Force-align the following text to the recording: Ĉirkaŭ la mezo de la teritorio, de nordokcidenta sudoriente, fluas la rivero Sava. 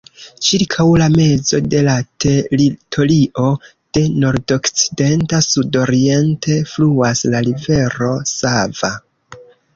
Ĉirkaŭ 0.45 0.83
la 1.01 1.09
mezo 1.15 1.59
de 1.73 1.81
la 1.87 1.97
teritorio, 2.25 3.51
de 3.99 4.03
nordokcidenta 4.25 5.43
sudoriente, 5.49 6.59
fluas 6.73 7.25
la 7.37 7.45
rivero 7.51 8.11
Sava. 8.35 8.93